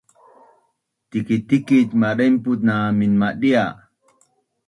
Tikic 1.09 1.43
tikic 1.49 1.87
madainpuc 2.01 2.59
na 2.67 2.75
minmadia 2.97 3.63